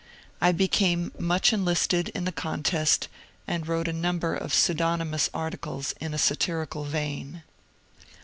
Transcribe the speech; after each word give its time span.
I 0.41 0.51
became 0.51 1.11
much 1.19 1.53
enlisted 1.53 2.09
in 2.15 2.25
the 2.25 2.31
contest 2.31 3.07
and 3.47 3.67
wrote 3.67 3.87
a 3.87 3.93
number 3.93 4.33
of 4.33 4.51
pseudonymous 4.51 5.29
articles 5.31 5.93
in 6.01 6.11
a 6.15 6.17
satirical 6.17 6.85
vein. 6.85 7.43